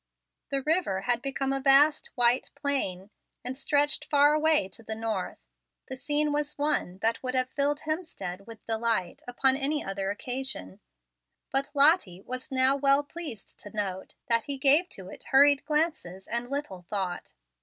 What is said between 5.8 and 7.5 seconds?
The scene was one that would